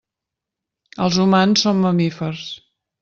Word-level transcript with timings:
Els 1.07 1.19
humans 1.25 1.67
són 1.67 1.85
mamífers. 1.85 2.47